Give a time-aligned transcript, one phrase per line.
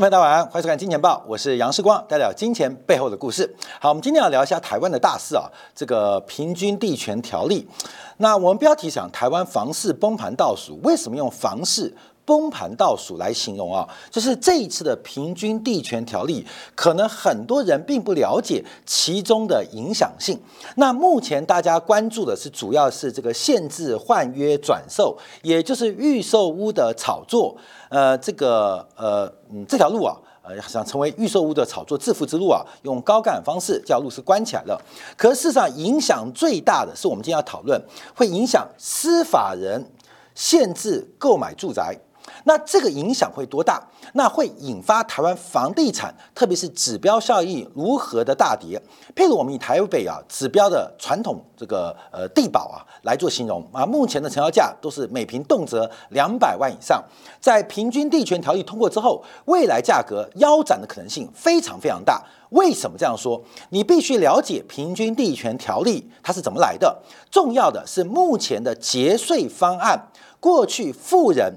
[0.00, 3.54] 朋友，大家晚安，欢迎收看《金钱报》，我是杨世光，带来金钱背后的故事。
[3.78, 7.68] 好，我们今天要聊一下台湾的大事啊，这个平均地权条例。
[8.16, 11.94] 那我们标题想台湾房市崩盘倒数，为什么用房市？
[12.24, 20.40] 崩盘倒数来形容啊，就是这一次的平均地权条例，可能很多人并不了解其中的影响性。
[20.76, 27.56] 那目前大家关注的是，主要是这个限制换约转售，也就是预售屋的炒作。
[27.88, 34.80] 呃，这个呃嗯这条路啊，呃想成为预售屋的炒作致富之路啊，用高干方式，这条路是关起来了。
[35.16, 37.82] 可事实上，影响最大的是我们今天要讨论，
[38.14, 39.84] 会影响司法人
[40.34, 41.98] 限制购买住宅。
[42.44, 43.82] 那这个影响会多大？
[44.14, 48.80] 那会引发台湾房地产，特别是指标效益如何的大跌？
[49.14, 57.02] 譬如我们以台北啊指标的传统这个呃地保啊来做形容啊，目前的成交价都是每平动辄两百万以上，
[57.40, 62.22] 在平均地权条例通过之后，未来价格腰斩的可能性非常非常大。
[62.50, 63.42] 为什么这样说？
[63.70, 67.02] 你必须了解平均地权条例它是怎么来的。
[67.30, 71.54] 重要的是目前的节税方案，过去富人。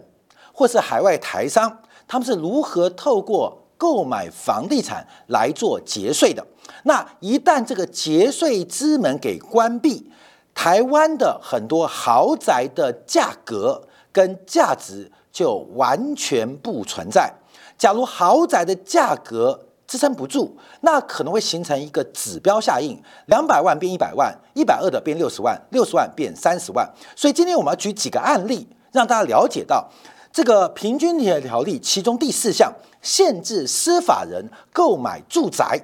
[0.55, 6.45] 或是海外台商，他们是如何透过购买房地产来做节税的？
[6.83, 10.09] 那一旦这个节税之门给关闭，
[10.53, 17.33] 台湾的很多豪宅的价格跟价值就完全不存在。
[17.77, 26.89] 假如豪宅的价格支撑不住，那可能会形成一个指标效应：两百万变一百万，一百二的变六十万，六十万变三十万。
[27.15, 29.89] 所以今天我们要举几个案例，让大家了解到。
[30.35, 32.69] 这个平均地条例其中第四项
[33.01, 35.81] 限制司法人购买住宅，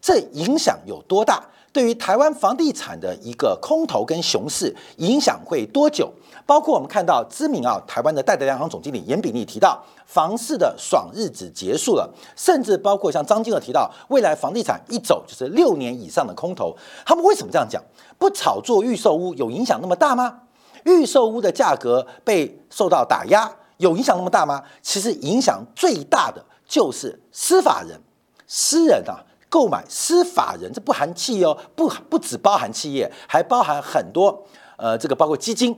[0.00, 1.42] 这影响有多大？
[1.72, 6.08] 对于台湾房地产的一个空头跟熊市影响会多久？
[6.46, 16.72] 包括我们看到知名啊台湾的戴德央行总经理严炳立提到，房市的爽日子结束了，甚至包括像张金娥提到，未来房地产一走就是六年以上的空头。
[17.04, 17.82] 他们为什么这样讲？
[18.16, 20.42] 不炒作预售屋有影响那么大吗？
[20.84, 23.50] 预售屋的价格被受到打压。
[23.80, 24.62] 有影响那么大吗？
[24.82, 27.98] 其实影响最大的就是司法人、
[28.46, 34.46] 私人啊，购买司法人，这不含企业哦，不不只包含企业，还包含很多
[34.76, 35.74] 呃，这个包括基金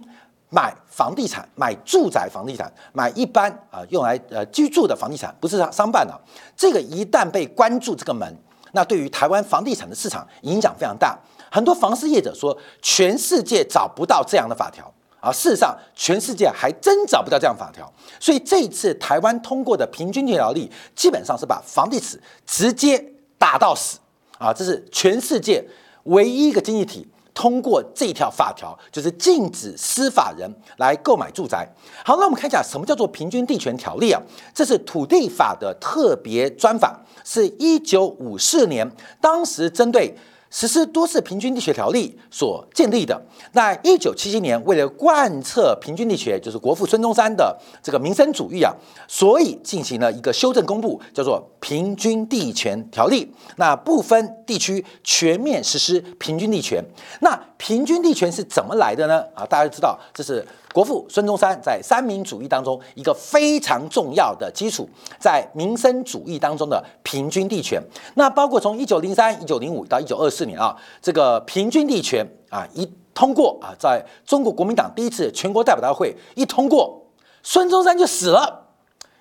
[0.51, 6.12] 买房地产、买住宅房地产、买一般啊用来呃居住的房地产，不是商办的。
[6.57, 8.37] 这个一旦被关注这个门，
[8.73, 11.17] 那对于台湾房地产的市场影响非常大。
[11.51, 14.93] 很多房市业者说，全世界找不到这样的法条。
[15.22, 22.99] 啊，事实上，全世界还真找不到这样法条，所以这一次台湾通过的平均条例，基本上是把房地产直接
[23.38, 24.00] 打到死
[24.38, 24.53] 啊！
[24.53, 25.65] 这是全世界
[26.06, 31.72] 唯一一个经济体通过这条法条，就是禁止司法人来购买住宅。
[32.05, 34.21] 好，那我们看一下什么叫做平均地权条例啊？
[34.53, 38.91] 这是土地法的特别专法，是一九五四年
[39.21, 40.12] 当时针对。
[40.53, 43.21] 实施都市平均地权条例所建立的。
[43.53, 48.71] 那一九七七年，为了贯彻平均地权，就是国父孙中山的这个民生主义啊，
[49.09, 53.33] 所以进行了一个修正公布，叫做平均地权条例。
[53.57, 56.85] 那不分地区全面实施平均地权。
[57.21, 59.25] 那平均地权是怎么来的呢？
[59.35, 60.47] 啊，大家知道这是。
[60.72, 64.88] 国父孙中山在三民主义当中一个非常重要的基础，
[65.19, 67.83] 在民生主义当中的平均地权，
[68.15, 77.03] 那包括从一九零三、一九零五到一九二四年啊，这个平均地权啊一通过啊，在中国国民党第一次全国代表大会一通过，
[77.43, 78.61] 孙中山就死了。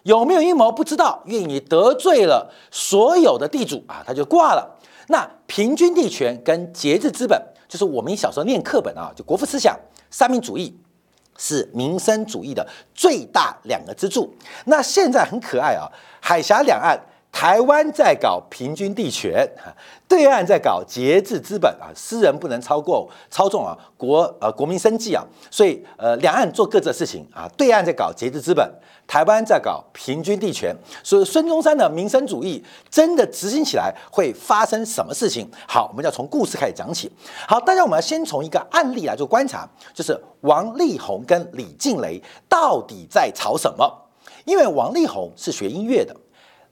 [0.03, 4.77] 有没有阴谋不知道，因为你得罪了所有的地主啊，他就挂了。
[5.09, 9.77] 那平均地权跟节制资本，就是我们小时候念课本啊，就国父思想、
[10.09, 10.75] 三民主义。
[11.37, 14.33] 是民生主义的最大两个支柱。
[14.65, 15.89] 那现在很可爱啊，
[16.21, 16.99] 海峡两岸，
[17.31, 19.49] 台湾在搞平均地权，
[20.07, 28.69] 对岸在搞节制资本啊，私人不能超过操纵啊国呃国民生计啊，所以呃两岸做各自的事情啊，对岸在搞节制资本。
[29.07, 35.45] 台湾在搞平均地权，所以孙中山的民生主义真的执行起来会发生什么事情？
[35.67, 37.11] 好，我们要从故事开始讲起。
[37.45, 43.91] 好，大家我们要先从一个案例来做观察，就是王力宏跟李静蕾到底在吵什么？
[44.45, 46.15] 因为王力宏是学音乐的，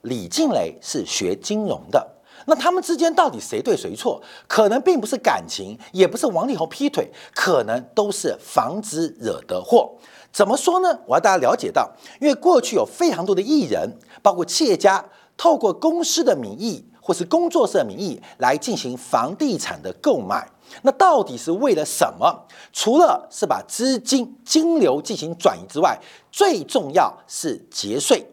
[0.02, 2.06] 李静蕾是学金融的，
[2.46, 4.20] 那他们之间到底谁对谁错？
[4.46, 9.90] 可能并不是感情，也不是王力宏劈腿，可能都是房子惹的祸。
[10.32, 10.98] 怎么说呢？
[11.06, 15.04] 我要大家了解到，因为过去有非常多的艺人，包括企业家，
[15.36, 20.48] 透过公司的名义或是工作室的名义来进行房地产的购买。
[20.82, 22.46] 那到底是为了什么？
[22.72, 25.98] 除了是把资金金流进行转移之外，
[26.30, 28.24] 最重要是节税，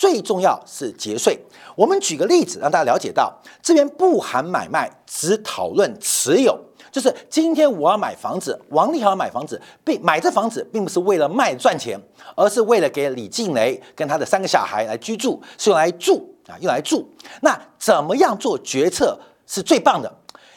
[0.00, 1.38] 最重要是节税。
[1.76, 3.30] 我们举个例子，让大家了解到，
[3.60, 6.58] 这边不含买卖，只讨论持有。
[6.90, 12.00] 就是今天我要买房子，王力宏买房子，并买这房子并不是为了卖赚钱，
[12.34, 17.06] 而是为了给李静蕾跟他的三个小孩来居住，是用来住啊，用来住。
[17.42, 20.10] 那怎么样做决策是最棒的？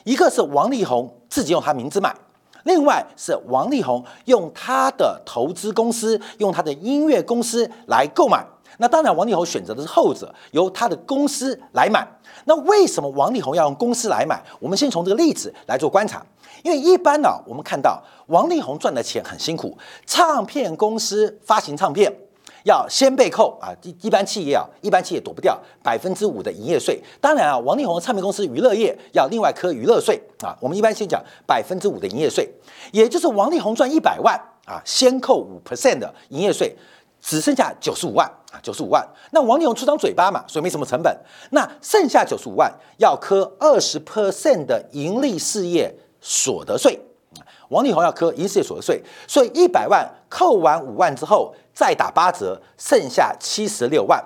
[0.05, 2.15] 一个是王力宏自己用他名字买，
[2.63, 8.45] 另外是王力宏用他的投资公司，用他的音乐公司来购买。
[8.77, 12.07] 那当然，王力宏选择的是后者，由他的公司来买。
[12.45, 14.43] 那为什么王力宏要用公司来买？
[14.59, 16.25] 我们先从这个例子来做观察。
[16.63, 22.11] 因为一般呢，我们看到王力宏赚的钱很辛苦，唱片公司发行唱片
[22.63, 27.01] 要先被扣啊，一一般企业啊，一般企业躲不掉百分之五的营业税。
[27.19, 30.55] 当然啊，王力宏唱片公司娱乐业要另外科娱乐税啊。
[30.61, 32.49] 我们一般先讲百分之五的营业税，
[32.91, 36.75] 也就是王力宏赚一百万啊，先扣五 percent 的营业税。
[37.23, 39.07] 只剩下九十五万啊，九十五万。
[39.31, 41.17] 那王力宏出张嘴巴嘛，所以没什么成本。
[41.51, 46.99] 那剩下九十五万要科二十 percent 的盈利事业所得税。
[47.69, 54.21] 王力宏要科盈利事业所得税，所以一百万扣完五万之后再打八折，剩下七十六万。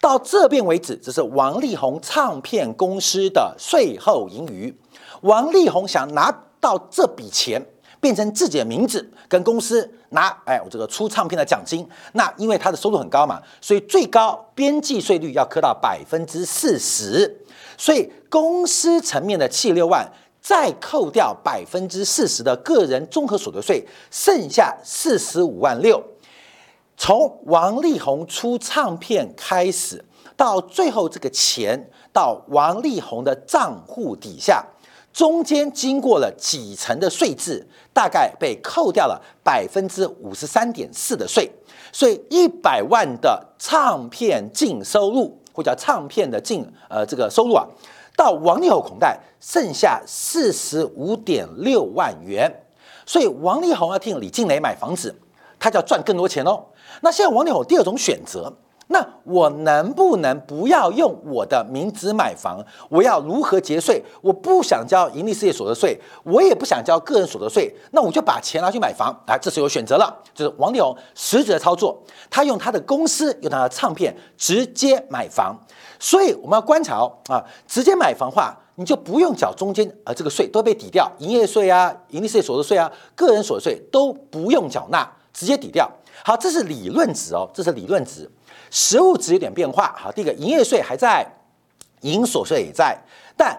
[0.00, 4.76] 到这边为止，这是王力宏唱片公司的税后盈余。
[5.22, 7.64] 王力宏想拿到这笔钱。
[8.02, 17.44] 变成自己的名字跟公司拿，哎，我这个出唱片的奖金，那因为他的收入很高嘛，所以最高边际税率要科到百分之四十，
[17.78, 20.04] 所以公司层面的七六万，
[20.40, 26.02] 再扣掉百分之四十的个人综合所得税，剩下四十五万六。
[26.96, 30.04] 从王力宏出唱片开始，
[30.36, 34.66] 到最后这个钱到王力宏的账户底下。
[35.12, 41.50] 中间经过了几层的税制，大概被扣掉了百分之五十三点四的税，
[41.92, 47.66] 所以一百万的唱片净收入，或叫唱片的净呃这个收入啊，
[48.16, 52.50] 到王力宏口袋剩下四十五点六万元，
[53.04, 55.14] 所以王力宏要替李静蕾买房子，
[55.58, 56.64] 他就要赚更多钱哦。
[57.02, 58.52] 那现在王力宏第二种选择。
[58.88, 62.62] 那我能不能不要用我的名字买房？
[62.90, 64.02] 我要如何节税？
[64.20, 69.38] 我不想交盈利事业所得税，我也不想交个人所得税，那我就把钱拿去买房啊！
[69.40, 75.56] 这是有选择了，就是王力宏实质的操作，他用他的公司，用他的唱片直接买房。
[75.98, 85.90] 所以我们要观察哦啊，直接买房话，你就不用缴中间啊这个税都被抵掉，营业税啊、盈利事业所得税啊、个人所得税都不用缴纳，直接抵掉。
[86.24, 88.30] 好，这是理论值哦，这是理论值。
[88.74, 91.26] 实物值有点变化，好，第一个营业税还在，
[92.00, 92.98] 营所税也在，
[93.36, 93.54] 但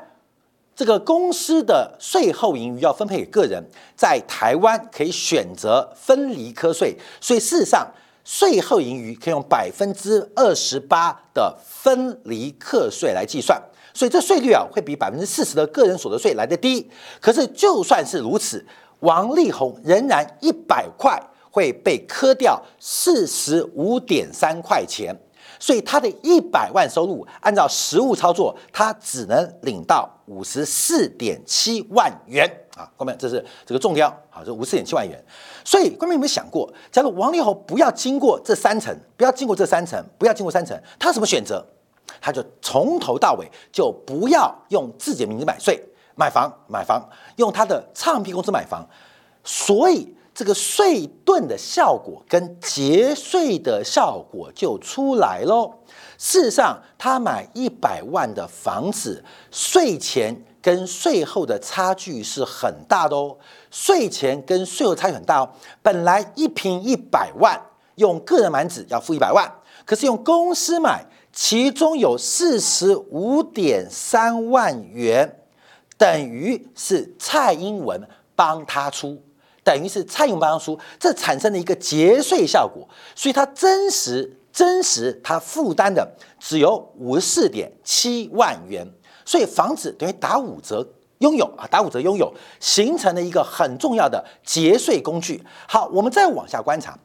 [0.75, 3.63] 这个公司的税后盈余要分配给个人，
[3.95, 7.87] 在台湾可以选择分离课税，所以事实上
[8.25, 13.61] 税后盈余可以用百分之二十八的分离课税来计算，
[13.93, 16.89] 所以这税率啊会比百分之四十的个人所得税来的低。
[17.21, 18.65] 可是就算是如此，
[19.01, 21.21] 王力宏仍然一百块。
[21.53, 25.15] 会被磕掉四十五点三块钱，
[25.59, 32.89] 所以他的一百万收入，按照实物操作，他只能领到五十四点七万元啊！
[32.97, 35.23] 各位，这是这个重标，好，这五十四点七万元。
[35.63, 41.63] 所以，各位有没有想过，假如王力宏不要经过这三层，不要经过这三层，不要经过三层，他怎么选择？
[42.19, 45.79] 他就从头到尾就不要用自己的名字买税、
[46.15, 48.83] 买房、买房，用他的唱片公司买房，
[49.43, 50.11] 所以。
[50.33, 55.71] 这个税盾的效果跟节税的效果就出来喽。
[56.17, 63.37] 事实上，他买一百万的房子，税前跟税后的差距是很大的哦。
[63.69, 65.49] 税前跟税后差距很大哦。
[65.81, 67.59] 本来一平一百万，
[67.95, 69.51] 用个人买子要付一百万，
[69.85, 75.39] 可是用公司买，其中有四十五点三万元，
[75.97, 79.21] 等于是蔡英文帮他出。
[79.63, 86.05] 等于是蔡英文帮出，这产生了一个节税效果，所以它真实真实它负担的
[86.39, 88.85] 只有五十四点七万元，
[89.23, 90.85] 所以房子等于打五折
[91.19, 95.41] 拥有啊，打五折拥有，形成了一个很重要的节税工具。
[95.67, 96.99] 好，我们再往下观察，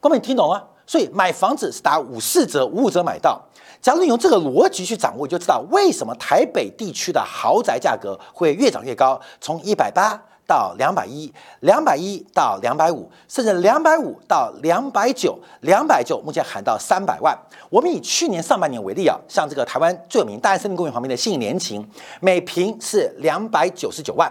[0.00, 0.66] 各位听懂了？
[0.86, 3.40] 所以买房子是打五四折、五五折买到。
[3.80, 10.20] 假如你用这个逻辑去掌握，就知道为什么台北地区的豪宅价格会越涨越高，从一百八。
[10.50, 17.38] 到两百一，两百一到两百五，甚至两百五到两百九，两百九目前喊到三百万。
[17.68, 21.88] 我们以去年上半年为例啊，像这个台湾最有名大安森林公园旁边的信义联勤，
[22.20, 24.28] 每平是两百九十九万，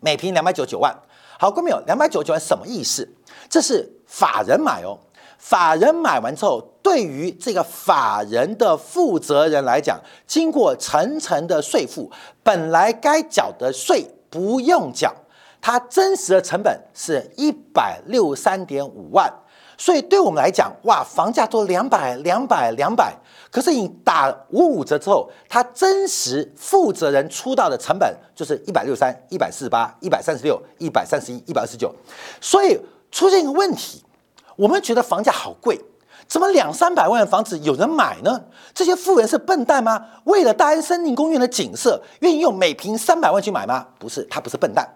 [0.00, 0.96] 每平两百九十九万。
[1.40, 3.08] 好，各位朋友，两百九十九万什么意思？
[3.50, 4.96] 这是法人买哦，
[5.38, 12.08] 法人买完之后，对于这个法人的负责人来讲，经过层层的税负，
[12.44, 14.06] 本来该缴的税
[14.36, 15.14] 不用讲，
[15.62, 19.32] 它真实的成本是一百六十三点五万。
[19.78, 23.16] 所以对我们来讲，哇，房价都两百、两百、两百，
[23.50, 31.94] 可是你打五五折之后，它真实负责人出到的成本就是一百六十三、一百四十八、一百三十六、一百三十一、一百二十九。
[32.42, 32.78] 所以
[33.10, 34.04] 出现一个问题，
[34.56, 35.80] 我们觉得房价好贵，
[36.28, 38.44] 怎么两三百万的房子有人买呢？
[38.74, 40.04] 这些富人是笨蛋吗？
[40.24, 43.86] 为了大安森林公园的景色，愿意用每平三百万去买吗？
[43.98, 44.88] 不是，他不是笨蛋。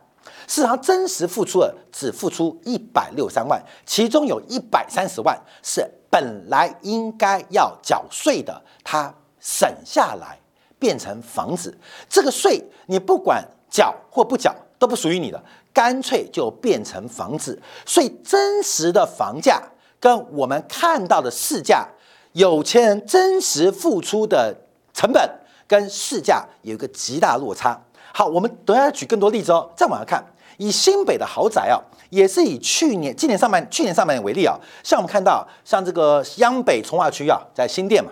[0.48, 10.36] 市场真实付出了只付出一百六三万，其中有一百三十万是本来应该要缴税的，他省下来
[10.80, 11.78] 变成房子。
[12.08, 15.40] 这个税你不管缴或不缴都不属于你的，
[15.72, 17.62] 干脆就变成房子。
[17.86, 19.62] 所以真实的房价
[20.00, 21.86] 跟我们看到的市价，
[22.32, 24.56] 有钱人真实付出的
[24.94, 25.30] 成本
[25.68, 27.80] 跟市价有一个极大落差。
[28.12, 29.70] 好，我们等下举更多例子哦。
[29.76, 30.24] 再往下看。
[30.56, 31.80] 以新北的豪宅啊，
[32.10, 38.10] 也是以去年、今年上半、去年上半年为例啊，像我们看到，像这个央北从化区啊，在新店嘛，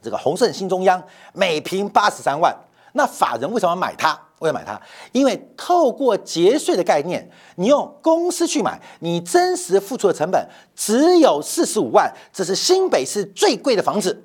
[0.00, 2.54] 这个宏盛新中央每平八十三万，
[2.92, 4.16] 那法人为什么买它？
[4.40, 4.80] 为什么买它？
[5.12, 14.24] 因为透过节税的概念，你用公司去买，你真实付出的成本只有四十五万，这是新北市最贵的房子。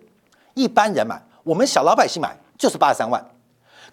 [0.53, 3.25] 一般人买，我们小老百姓买就是八十三万，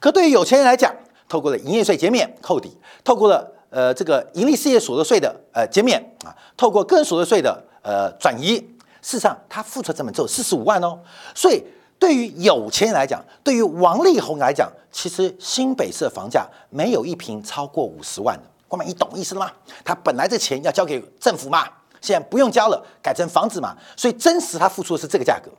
[0.01, 0.93] 可对于有钱人来讲，
[1.29, 8.57] 透过了营业税减免扣抵，透过了呃这个盈利事业所得税的呃减免啊，透过个人所得税的呃转移，
[9.01, 10.99] 事实上他付出成本只有四十五万哦。
[11.33, 11.63] 所以
[11.99, 18.43] 对于有钱人来讲，对于王力宏来讲，其实新北市的房价没有一平超过五十万的。
[18.69, 19.50] 哥们，你懂意思了吗？
[19.85, 21.67] 他本来这钱要交给政府嘛，
[22.00, 25.50] 现在不用交了，改成房子嘛，所以真实他付出的是这个价格。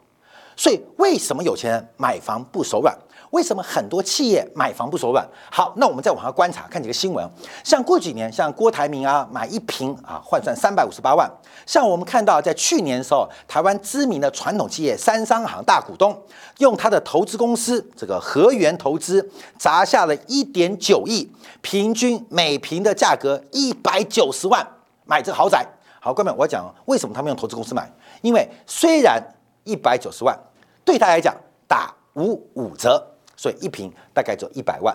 [0.55, 2.97] 所以为什么有钱人买房不手软？
[3.31, 5.27] 为什么很多企业买房不手软？
[5.51, 7.29] 好，那我们再往下观察，看几个新闻。
[7.63, 11.29] 像过几年，像郭台铭啊，买一平啊，换算三百五十八万。
[11.65, 16.19] 像我们看到，在去年的时候，台湾知名的传统企业三商行大股东，
[16.57, 21.31] 用他的投资公司这个和源投资砸下了一点九亿，
[21.61, 24.65] 平均每平的价格一百九十万
[25.05, 25.63] 买这个豪宅。
[25.99, 27.91] 好，各位，我讲为什么他们用投资公司买？
[28.21, 29.21] 因为虽然
[29.65, 30.35] 一百九十万
[30.83, 31.35] 对他来讲
[31.67, 33.08] 打五五折。
[33.39, 34.93] 所以一平大概就一百万，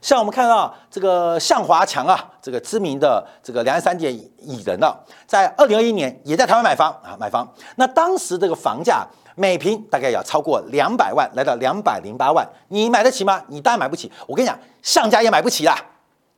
[0.00, 4.10] 像我们看到这个向华强啊，这个知名的这个两岸三地
[4.40, 4.92] 蚁人啊，
[5.24, 7.48] 在二零二一年也在台湾买房啊，买房。
[7.76, 13.40] 那当时这个房价每平大概要超过两百万，来到两百零八万，你买得起吗？
[13.46, 14.10] 你当然买不起。
[14.26, 15.76] 我跟你讲，向家也买不起啦。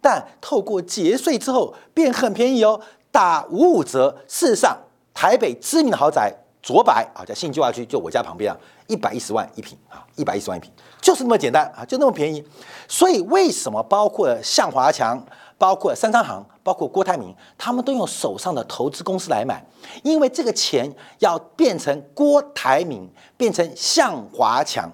[0.02, 2.78] 但透过节税之后变很便宜哦，
[3.10, 4.14] 打五五折。
[4.28, 4.76] 事实上，
[5.14, 8.58] 台北知名的豪宅卓白啊，在信计划区，就我家旁边啊，
[8.92, 10.70] 一百一十万一平啊，一百一十万一平。
[11.00, 12.44] 就是那么简单啊，就那么便宜，
[12.86, 15.18] 所以为什么包括向华强、
[15.56, 19.64] 包括三商行、包括郭台铭，他们都用手上的投资公司来买？
[20.02, 24.92] 因为这个钱要变成郭台铭，变成向华强，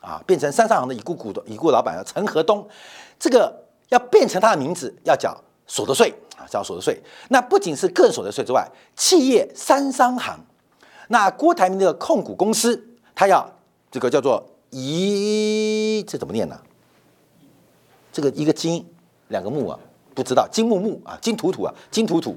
[0.00, 2.66] 啊，变成三商行的已故股东、已故老板陈河东，
[3.18, 5.34] 这个要变成他的名字，要缴
[5.66, 7.00] 所得税啊，缴所得税。
[7.28, 10.38] 那不仅是个人所得税之外，企业三商行，
[11.08, 12.86] 那郭台铭的控股公司，
[13.16, 13.50] 他要
[13.90, 14.40] 这个叫做。
[14.72, 16.60] 咦，这怎么念呢？
[18.12, 18.84] 这个一个金，
[19.28, 19.78] 两个木啊，
[20.12, 22.36] 不知道金木木啊，金土土啊，金土土，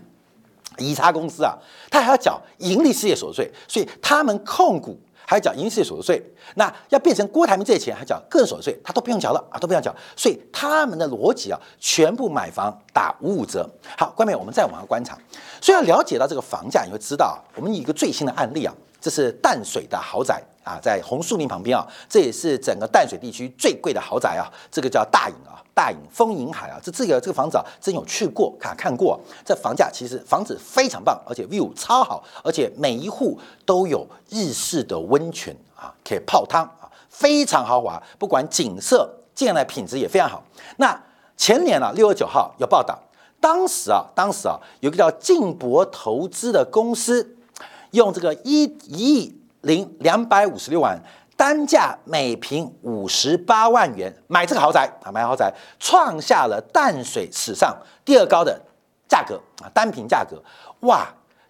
[0.78, 1.58] 宜差公司啊，
[1.90, 6.24] 他还要缴盈利事业所得税，所以他们控股还要缴盈利事业所得税。
[6.56, 9.94] 那要变成郭台铭这些钱，还缴个人所得税，他都不用缴了啊，都不用缴。
[10.16, 13.68] 所以他们的逻辑啊，全部买房打五五折。
[13.98, 15.18] 好，关面我们再往下观察，
[15.60, 20.42] 所以要了解到这个房价，你会知道，我们一个最新的案例啊，这是淡水的豪宅。
[20.62, 24.46] 啊，在红树林旁边啊，这也是整个淡水地区最贵的豪宅啊。
[24.70, 26.78] 这个叫大隐啊，大隐丰银海啊。
[26.84, 29.20] 这这个这个房子啊，真有去过看看过。
[29.44, 38.00] 这房价其实房子非常棒，而且 view 超好，而且每一户都有日式的温泉啊，可以泡汤啊，非常豪华。
[38.20, 40.44] 不管景色、建的品质也非常好。
[40.78, 41.02] 那
[41.36, 43.00] 前年啊，六月九号有报道，
[43.40, 47.38] 当时啊，当时啊，有个叫晋博投资的公司，
[47.92, 49.36] 用这个一一亿。
[49.64, 50.98] 零两百五十六万，
[51.36, 58.58] 单价每平五十八万元买这个豪宅啊，买豪宅创下了淡水史上第二高的
[59.06, 60.42] 价格啊，单平价格
[60.88, 61.06] 哇，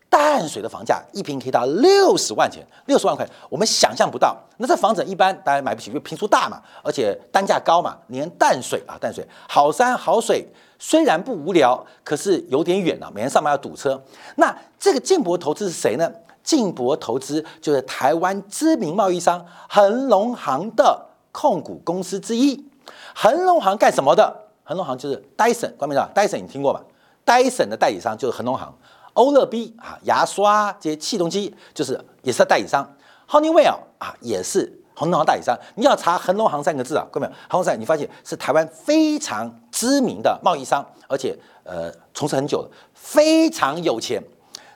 [0.10, 4.36] 淡水的房价一平可以到六十万钱，六十万块，我们想象不到。
[4.58, 10.44] 那这房子一般大家买不起，因为平数大嘛，而且单价高嘛，连淡水啊，淡水好山好水，
[10.80, 14.04] 虽然不无聊，可是有点远啊，每天上班要堵车。
[14.38, 16.12] 那这个建博投资是谁呢？
[16.50, 22.66] 信博投资就是台湾知名贸易商恒隆行的控股公司之一。
[23.14, 24.36] 恒隆行干什么的？
[24.64, 26.82] 恒隆行就是 Dyson，，关明道，戴森你听过吧？
[27.24, 28.76] 戴森的代理商就是恒隆行。
[29.14, 32.96] 欧乐 B 啊，牙刷这些气动机就是也是代理商。
[33.30, 35.56] Honeywell 啊，也是恒隆行代理商。
[35.76, 44.20] 你要查恒隆行三个字啊，各位朋友，恒隆行你发现是台湾非常知名的贸易商，而且呃从事很久了，非常有钱。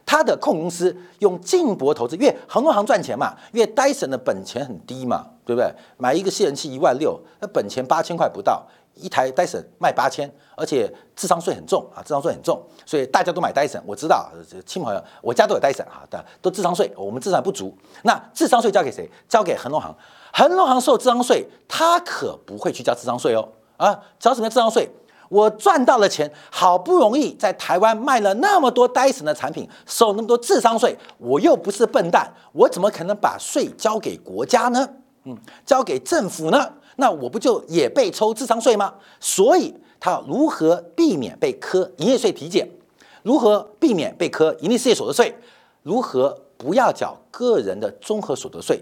[0.06, 5.72] 他的控公司用净博投资，因为恒隆行赚钱嘛，因为戴森的本钱很低嘛，对不对？
[5.98, 8.66] 买一个吸尘器一万六，那本钱八千块不到。
[8.96, 13.82] 一台戴森卖八千，而且智商税很重啊，智商税很重，所以大家都买戴森。
[13.88, 14.30] 我知道，
[14.68, 17.76] 亲朋友，我家都有戴森啊，的都智商税，我们智商不足。
[18.04, 19.10] 那智商税交给谁？
[19.28, 19.92] 交给恒隆行。
[20.32, 23.50] 恒隆行收智商税，他可不会去交智商税哦。
[23.78, 24.88] 啊，交什么智商税？
[25.34, 34.88] 我赚到了钱，好不容易在台湾卖了那么多戴森的产品，收那么多智商税，我又不是笨蛋，我怎么可能把税交给国家呢？
[35.24, 35.36] 嗯，
[35.66, 36.72] 交给政府呢？
[36.98, 38.94] 那我不就也被抽智商税吗？
[39.20, 42.70] 所以他如何避免被科营业税体检？
[43.24, 45.36] 如何避免被科盈利事业所得税？
[45.82, 48.80] 如何不要缴个人的综合所得税？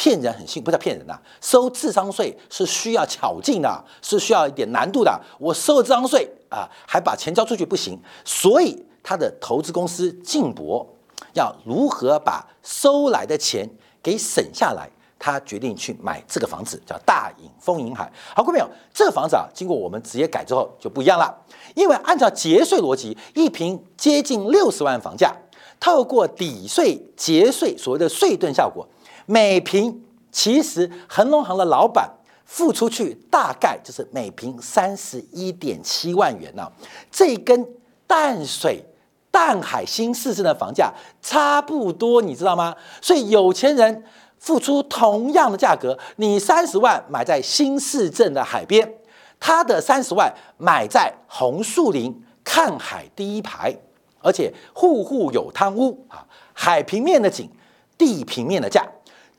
[0.00, 5.20] 骗人很幸，不叫骗人呐，收智商税是需要巧劲的，是需要一点难度的。
[5.38, 8.00] 我收了智商税啊，还把钱交出去不行。
[8.24, 10.86] 所以他的投资公司晋博
[11.34, 13.68] 要如何把收来的钱
[14.02, 14.88] 给省下来？
[15.18, 18.10] 他决定去买这个房子，叫大隐丰银海。
[18.34, 21.30] 好，各位朋友，这个房子啊，经过我们直接改之后就不一样了。
[21.74, 25.36] 因为按照节税逻辑，一平接近六十万房价，
[25.78, 28.88] 透过抵税节税所谓的税盾效果，
[29.26, 32.10] 每平其实恒隆行的老板
[32.44, 36.70] 付出去大概就是每平三十一点七万元呢。
[37.10, 37.66] 这跟
[38.06, 38.84] 淡水、
[39.30, 42.74] 淡海新市镇的房价差不多，你知道吗？
[43.00, 44.04] 所以有钱人。
[44.40, 48.90] 付出同样的价格，你三十万买在新市镇的海边，
[49.38, 53.76] 他的三十万买在红树林看海第一排，
[54.22, 57.50] 而且户户有汤屋啊，海平面的景，
[57.98, 58.82] 地平面的价，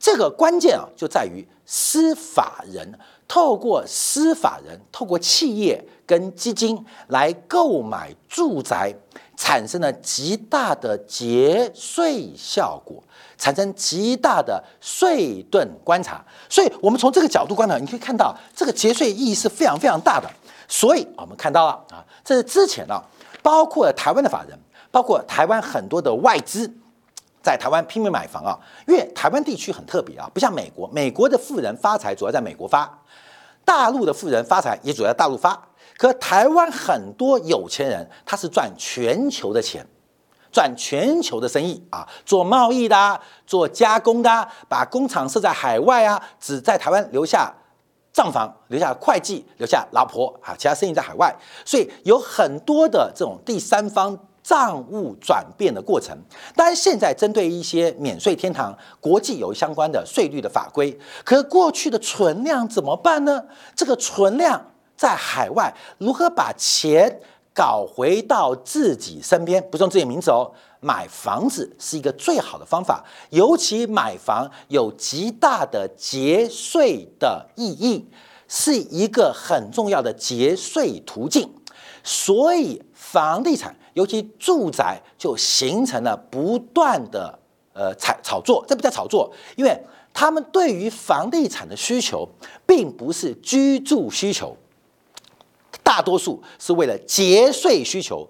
[0.02, 2.92] 这个关键啊就在于司法人
[3.28, 8.92] 透过司法人透过企业跟基金来购买住宅，
[9.36, 13.00] 产生了极大的节税效果。
[13.38, 20.30] 产生极大的税盾观察，所以我们从这个角度观察，你可以看到这个节税意义是非常非常大的。
[20.68, 23.02] 所以我们看到了啊，这是之前啊，
[23.42, 24.56] 包括台湾的法人，
[24.92, 26.72] 包括台湾很多的外资，
[27.42, 33.02] 在台湾拼命买房啊，因为台湾地区很特别啊，不像美国，美国的富人发财主要在美国发，
[33.64, 39.86] 大陆的富人发财也主要在大陆发，可台湾很多有钱人他是赚全球的钱。
[40.54, 47.50] 赚全球的生意啊，做贸易的，做加工的，把工厂设在海外啊，只在台湾留下
[48.12, 56.16] 账房，留下会计，留下老婆啊，其他生意在海外，所以有很多的这种第三方账务转变的过程。
[56.56, 63.44] 当然，现在针对一些免税天堂，国际有相关的税率的法规，可过去的存量怎么办呢？
[63.74, 67.20] 这个存量在海外如何把钱？
[67.54, 70.50] 搞回到自己身边，不用自己名字哦。
[70.80, 78.08] 买房子是一个最好的方法，尤其买房有极大的节税的意义，
[78.48, 81.52] 是一个很重要的节税途径。
[82.02, 87.38] 所以房地产，尤其住宅，就形成了不断的
[87.72, 88.64] 呃炒炒作。
[88.66, 89.78] 这不叫炒作，因为
[90.14, 92.28] 他们对于房地产的需求，
[92.66, 94.56] 并不是居住需求。
[95.82, 98.28] 大多数是为了节税需求，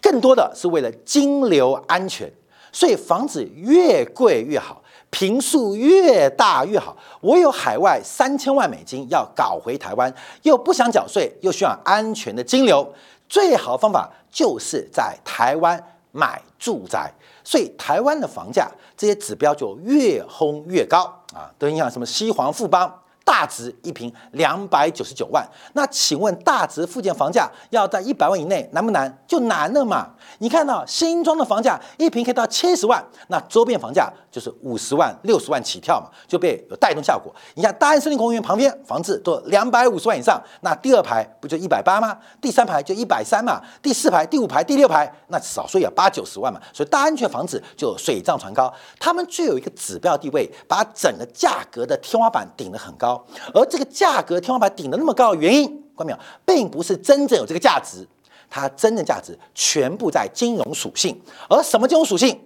[0.00, 2.32] 更多的是为了金流安全。
[2.72, 6.96] 所以房子越贵越好，平数越大越好。
[7.20, 12.92] 我有海外三千万美金要搞回台湾，又不想缴税，又需要安全的金流，
[13.34, 17.12] 最好的方法就是在台湾买住宅。
[17.42, 21.50] 所以台湾的房价这些指标就越轰越高啊！
[21.58, 23.02] 都影响什么西黄富邦。
[23.24, 29.18] 大值一平两百九十九万，那请问大值附近房价要在一百万以内难不难？
[29.26, 30.10] 就难了嘛！
[30.38, 37.34] 你看到新庄的房价一平可以到七十万，那周边房价就是五十万、六十万起跳嘛，就被有带动效果。
[37.54, 42.16] 你看大安森林公园旁边房子都两百五十万以上，那第二排不就一百八吗？
[42.42, 53.13] 第三排就一百三嘛，第四排、第五排、第六排那少说也八九十万嘛，所以大安区房子就水涨船高，他们具有一个指标地位，把整个价格的天花板顶得很高。
[53.52, 58.06] 而这个价格天花板顶的那么高的原因，关没有，并不是真正有这个价值，
[58.48, 61.20] 它真正价值全部在金融属性。
[61.48, 62.40] 而什么金融属性？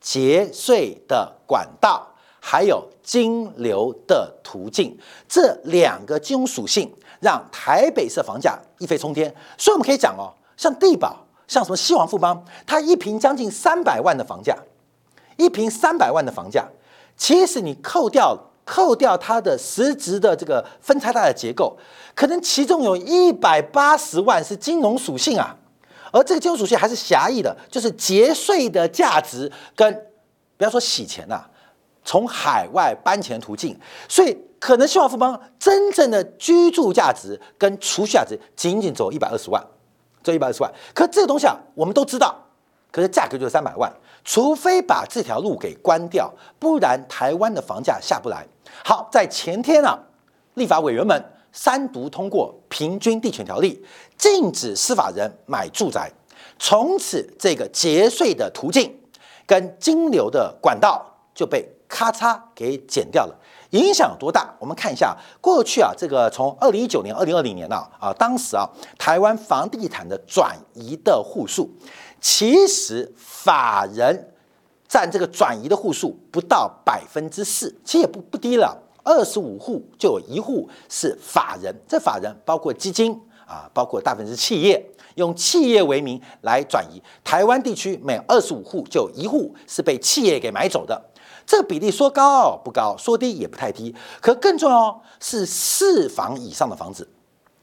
[0.00, 2.06] 节税的管道，
[2.38, 4.94] 还有金流的途径，
[5.26, 9.34] 这两个金融属性让台北市房价一飞冲天。
[9.56, 11.16] 所以我们可以讲哦，像地保，
[11.48, 14.54] 像什么西王富邦，它一平将近三百万的房价，
[15.38, 16.68] 一平三百万的房价，
[17.16, 21.76] 其实你扣掉扣掉它的实质的这个分拆大的结构，
[22.14, 25.56] 可能其中有一百八十万是金融属性啊。
[26.12, 29.92] 而这个金融属性还是狭义的，就是节税的价值跟
[30.56, 31.44] 不要说洗钱呐，
[32.04, 33.76] 从海外搬钱途径，
[34.08, 39.60] 所以可能希望富邦真正的居住价值跟储蓄价值仅仅走一百二十万，
[40.22, 40.72] 这一百二十万。
[40.94, 42.34] 可这个东西啊，我们都知道，
[42.92, 43.92] 可是价格就是三百万，
[44.24, 48.46] 除非把这条路给关掉，不然台湾的房价下不来。
[48.84, 49.98] 好，在前天啊，
[50.54, 51.22] 立法委员们。
[51.56, 53.80] 三读通过《平均地权条例》，
[54.18, 56.10] 禁止司法人买住宅，
[56.58, 58.92] 从此这个节税的途径
[59.46, 61.00] 跟金流的管道
[61.32, 63.40] 就被咔嚓给剪掉了。
[63.70, 64.52] 影响有多大？
[64.58, 71.70] 我们看一下过去啊，这个从二零一九年、二零二零年啊啊，当时啊，台湾房地产的转移的户数，
[72.26, 74.32] 其实法人
[74.88, 78.74] 占这个转移的户数不到百分之四，其实也不不低了。
[79.02, 84.82] 二十五户就有一户是法人，这法人包括基金啊，包括大部分是企业，
[85.16, 87.02] 用企业为名来转移。
[87.22, 91.10] 台湾地区每二十五户就有一户是被企业给买走的，
[91.44, 93.94] 这个比例说高不高，说低也不太低。
[94.22, 97.06] 可更重要是四房以上的房子，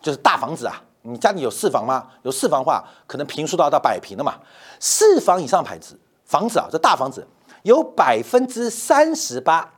[0.03, 0.83] 就是大房子啊。
[1.03, 2.07] 你家里有四房吗？
[2.23, 4.35] 有四房的话，可能平数都要到百平了嘛。
[4.79, 7.27] 四房以上牌子房子啊，这大房子
[7.63, 9.73] 有百分之三十八。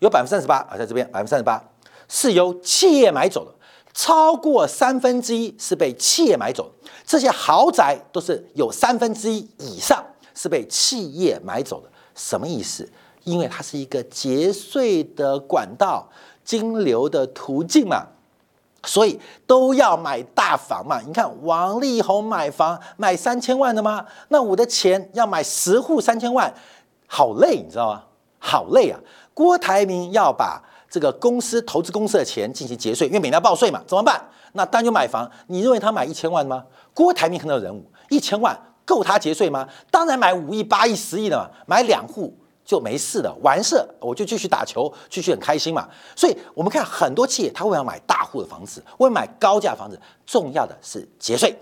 [0.00, 1.58] 有百分之三十八啊，在这边百分之三十八
[2.06, 3.50] 是由企业买走的，
[3.94, 6.70] 超过三分之一是被企业买走。
[7.06, 12.86] 这些豪宅都是有三分之一以上是被企业买走的，什么意思？
[13.24, 16.06] 因为它是一个节税的管道、
[16.44, 18.06] 金流的途径嘛，
[18.86, 21.00] 所以都要买大房嘛。
[21.04, 24.06] 你看王力宏买房买三千万的吗？
[24.28, 26.50] 那我的钱要买十户三千万，
[27.06, 28.02] 好累，你知道吗？
[28.38, 28.98] 好累啊！
[29.34, 34.18] 郭台铭要把这个公司投资公司的钱进行节税，因为每年要报税嘛，怎么办？
[34.52, 35.28] 那当然就买房。
[35.48, 36.64] 你认为他买一千万的吗？
[36.94, 39.68] 郭台铭很有人物，一千万够他节税吗？
[39.90, 42.32] 当然买五亿、八亿、十亿的嘛，买两户
[42.66, 45.88] 就没事了，完事我就继续打球，继续很开心嘛。
[46.14, 51.56] 所以我们看很多企业，他会要买大户的房子，会买高价房子，重要的是节税。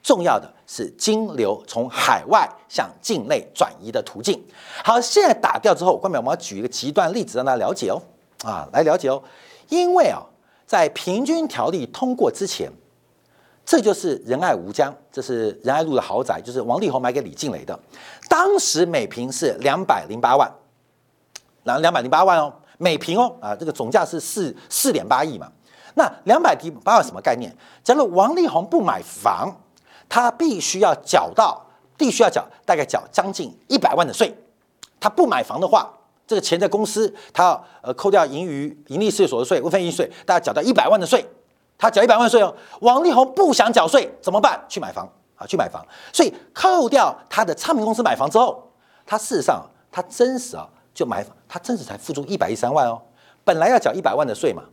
[0.00, 4.42] 重要的是金流从海外向境内转移的途径。
[4.84, 8.00] 好，现在打掉之后，关淼，我们要举一个极端例子让大家了解哦，
[8.44, 9.20] 啊，来了解哦。
[9.68, 10.22] 因为啊，
[10.66, 12.70] 在平均条例通过之前，
[13.68, 17.78] 这就是仁爱吴江，这是仁爱路的豪宅，就是王力宏买给李静蕾的，
[18.26, 20.50] 当时每平是两百零八万，
[21.64, 25.52] 两两百零八万哦，每平哦，啊，这个总价是四四点八亿嘛。
[25.96, 27.54] 那两百零八万什么概念？
[27.84, 29.54] 假如王力宏不买房，
[30.08, 31.62] 他必须要缴到，
[31.98, 34.34] 必须要缴，大概缴将近一百万的税。
[34.98, 35.92] 他不买房的话，
[36.26, 41.22] 这个钱在公司，他要呃扣掉盈余、盈利事业所得税、无分益税，大概缴到一百万的税。
[41.78, 42.54] 他缴一百万税哦。
[42.80, 44.60] 王力宏不想缴税怎么办？
[44.68, 45.82] 去买房啊，去买房。
[46.12, 48.70] 所以扣掉他的唱片公司买房之后，
[49.06, 53.00] 他事实上他真实啊就买房，他真实才付出一百一三万哦。
[53.44, 54.64] 本来要缴一百万的税嘛，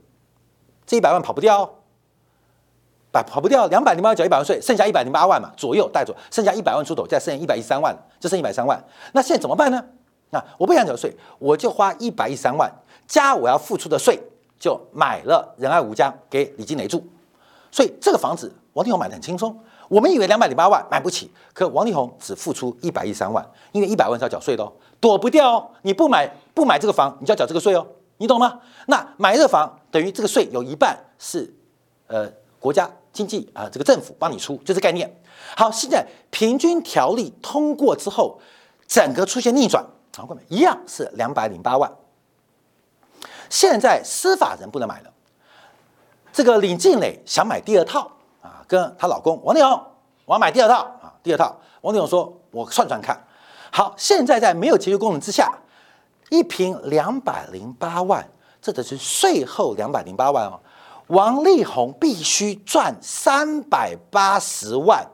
[0.86, 1.62] 这一百万跑不掉。
[1.62, 1.70] 哦。
[3.26, 8.78] 跑不掉，两百零八万缴一百万税，剩下一百零八万嘛左右带走，剩下一百万出头，再剩一百一十三万，就剩一百三万。
[9.14, 9.82] 那现在怎么办呢？
[10.32, 12.70] 那我不想缴税，我就花一百一十三万
[13.08, 14.22] 加我要付出的税，
[14.60, 17.04] 就买了仁爱吴江给李金雷住。
[17.72, 19.58] 所以这个房子王力宏买的很轻松。
[19.88, 25.70] 我们以为两百零八万买不起，可王力宏只付出一百一十三万，因为一百万是要缴税的哦，躲不掉哦。
[25.84, 27.86] 你不买不买这个房，你就要缴这个税哦，
[28.18, 28.60] 你懂吗？
[28.88, 31.54] 那买这个房等于这个税有一半是
[32.08, 32.90] 呃国家。
[33.16, 35.10] 经济啊，这个政府帮你出，就这概念。
[35.56, 38.38] 好，现在平均条例通过之后，
[38.86, 39.82] 整个出现逆转，
[40.18, 41.90] 好，各位一样是两百零八万。
[43.50, 45.12] 现在司法人不能买了，
[46.34, 49.82] 这个李静蕾想买第二套啊，跟她老公王力宏，
[50.26, 51.56] 我要买第二套啊，第二套。
[51.82, 53.22] 王力宏说，我算算看。
[53.72, 55.54] 好，现在在没有节约功能之下，
[56.30, 58.28] 一平两百零八万，
[58.62, 60.60] 这只是税后两百零八万哦。
[61.08, 65.06] 王力宏必须赚三百八十万，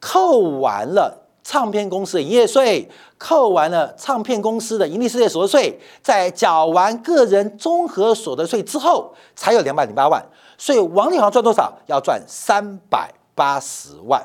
[0.00, 10.20] 扣完了唱片公司的营业税，扣完了唱片公司的盈利事业所得税，在缴完个人综合所得税之后，才有两百零八万。
[10.58, 11.72] 所以王力宏赚多少？
[11.86, 14.20] 要赚三百八十万。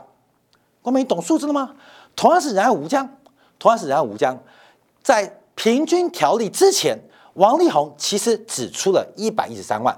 [0.81, 1.75] 光明，你懂数字了吗？
[2.15, 3.07] 同样是人爱吴江，
[3.59, 4.35] 同样是人爱吴江，
[5.03, 6.97] 在平均条例之前，
[7.35, 9.95] 王力宏其实只出了一百一十三万，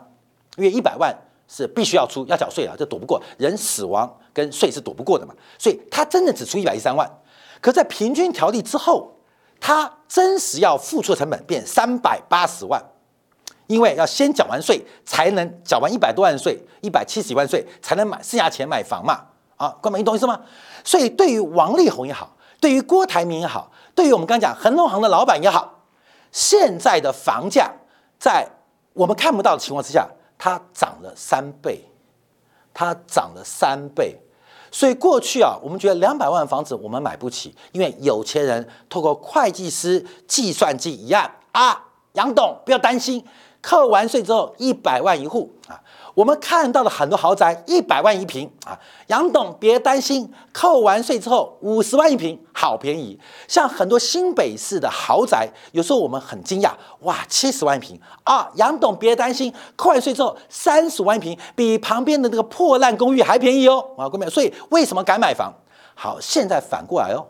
[0.58, 1.18] 因为一百万
[1.56, 7.08] 是必须要出要缴税啊，这躲不过人死亡跟税是躲不过的嘛，所以他真的只出一百一十三万。
[7.62, 9.14] 可在平均条例之后，
[9.60, 12.84] 他真实要付出的成本变三百八十万，
[13.68, 19.26] 因为要先缴完税才能缴完一百多万税，一百七十几万税才能买剩下钱买房嘛。
[19.58, 20.42] 啊，哥们，你懂意思吗？
[20.84, 25.84] 所以对于王力宏也好，对于郭台铭也好，对于我们刚讲恒隆行的老板也好，
[26.32, 27.72] 现在的房价
[28.20, 28.50] 在
[28.94, 30.10] 我们看不到的情况之下，
[30.44, 31.86] 它涨了三倍，
[32.74, 34.14] 它涨了三倍。
[34.70, 43.26] 所以过去啊，我们觉得两百万房子我们买不起，因为有钱人透过会计师计算机一样啊，杨董不要担心，
[43.62, 45.82] 扣完税之后一百万一户啊。
[46.14, 53.20] 我们看到的很多豪宅，一百万一平啊，杨董别担心，扣完税之后五十万一平，好便宜。
[53.48, 65.52] 像很多新北市的豪宅，有时候我们很惊讶，哇，七十万一平啊，杨董别担心，扣完税之后三十万一平，比旁边的那个破烂公寓还便宜哦，啊，各位，所以为什么敢买房？
[65.96, 67.26] 好，现在反过来哦，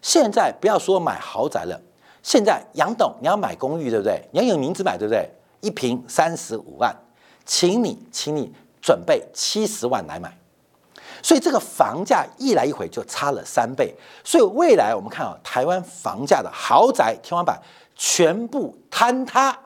[0.00, 1.80] 现在不要说买豪宅了，
[2.22, 4.22] 现在杨董你要买公寓对不对？
[4.30, 5.28] 你要有名字买对不对？
[5.60, 6.94] 一平三十五万。
[7.52, 8.48] 请你，请你
[8.80, 10.32] 准备七十万来买，
[11.20, 17.60] 所以这个房价一来一回就差了三倍，所以未来我们看啊，台湾房价的豪宅天花板
[17.96, 19.58] 全部坍塌，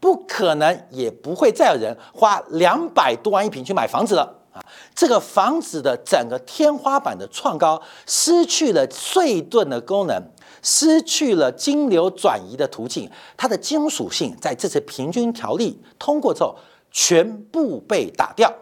[0.00, 4.58] 不可能也不会再有人花两百多万一平去买房子了啊！
[4.92, 10.20] 这个房子的整个天花板的创高，失去了税盾的功能，
[10.60, 16.56] 失去了金流转移的途径，它的金属性在这次平均条例通过之后。
[16.92, 18.52] 全部被打掉，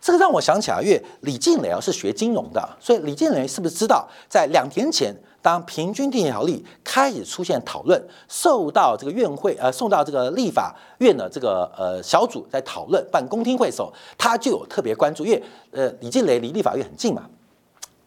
[0.00, 17.28] 这个让我想起来，因为李静蕾啊是学金融的，所以李静蕾是不是知道，在两天前，当平均地权条例开始出现讨论，受到这个院会呃送到这个立法院的这个呃小组在讨论办公听会的时候，他就有特别关注，因为呃李静蕾离立法院很近嘛。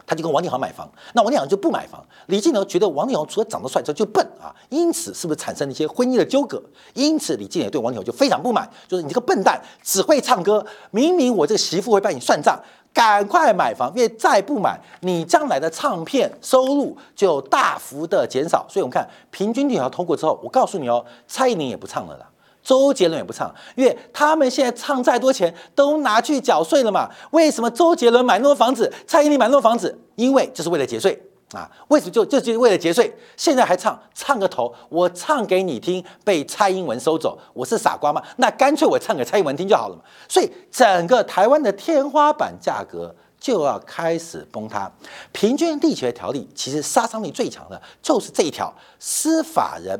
[0.07, 2.01] 他就跟王力宏买房，那王力宏就不买房。
[2.27, 6.63] 李金牛觉得王力宏除了长得帅之外就笨啊，因此是不是产生了一些婚姻的纠葛？
[6.93, 12.57] 因此李金牛对王力宏就非常不满，就是你这个笨蛋只会唱歌，明明我这个媳妇会帮你算账，
[12.93, 18.65] 赶快买房，因为再不买，你将来的唱片收入就大幅的减少。
[18.69, 22.25] 所以我们看平均条通过之后，我告诉你哦，蔡依林也不唱了啦。
[22.67, 27.09] 周杰伦也不唱，因为他们现在唱再多钱都拿去缴税了嘛。
[27.31, 29.97] 为什么周杰伦买那么多房子，蔡依林买那么多房子？
[30.15, 31.17] 因为就是为了节税
[31.53, 31.71] 啊！
[31.87, 33.15] 为什么就就就是为了节税？
[33.37, 38.21] 现在还唱唱个头，我唱给你听，被蔡英文收走，我是傻瓜吗？
[38.35, 40.01] 那干脆我唱给蔡英文听就好了嘛。
[40.27, 44.91] 所以整个台湾的天花板价格就要开始崩塌。
[45.31, 49.97] 平均地权条例其实杀伤力最强的就是这一条，司法人。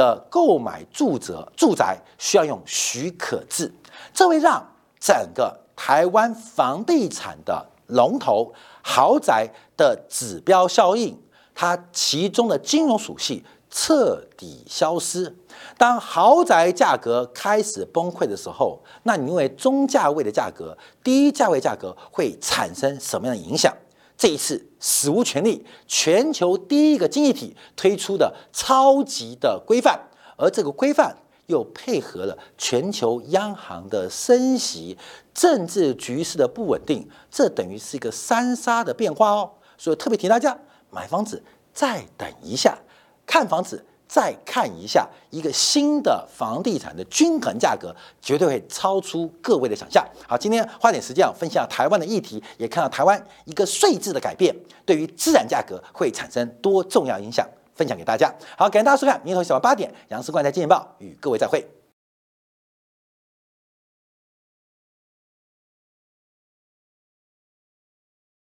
[0.00, 3.70] 的购买住宅住宅需要用许可制，
[4.14, 4.66] 这会让
[4.98, 8.50] 整个台湾房地产的龙头
[8.82, 11.20] 豪宅的指标效应，
[11.54, 15.36] 它其中的金融属性彻底消失。
[15.76, 23.70] 当豪宅价格开始崩溃的时候，那你认为中价位的价格、低价位价格会产生什么样的影响？
[24.20, 29.98] 这一次史无前例，全球第一个经济体推出的超级的规范，
[30.36, 34.98] 而这个规范又配合了全球央行的升息、
[35.32, 39.52] 政治局势的不稳定，这等于是一个三杀的变化哦。
[39.78, 40.58] 所以特别提大家
[40.90, 42.78] 买房子，再等一下，
[43.24, 43.86] 看房子。
[44.12, 50.04] 再看一下一个新的房地产的均衡价格，绝对会超出各位的想象。
[50.26, 54.52] 好，今天花点时间啊，分享台湾的议题，也看到台湾一个税制的改变，
[54.84, 57.46] 对于资产价格会产生多重要影响，
[57.76, 58.34] 分享给大家。
[58.58, 61.79] 好，感谢大家收看，明天早上八点，杨思冠在《金钱报》与各位再会。